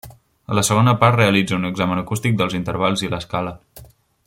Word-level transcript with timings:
A 0.53 0.55
la 0.59 0.63
segona 0.69 0.93
part 1.03 1.19
realitza 1.19 1.59
un 1.59 1.69
examen 1.69 2.01
acústic 2.03 2.41
dels 2.41 2.57
intervals 2.61 3.05
i 3.09 3.13
l'escala. 3.13 3.57